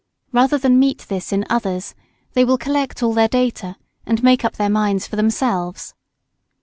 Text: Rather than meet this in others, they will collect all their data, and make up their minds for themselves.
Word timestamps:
Rather 0.31 0.57
than 0.57 0.79
meet 0.79 1.05
this 1.09 1.31
in 1.31 1.45
others, 1.47 1.93
they 2.33 2.43
will 2.43 2.57
collect 2.57 3.03
all 3.03 3.13
their 3.13 3.27
data, 3.27 3.75
and 4.03 4.23
make 4.23 4.43
up 4.43 4.53
their 4.55 4.67
minds 4.67 5.05
for 5.05 5.15
themselves. 5.15 5.93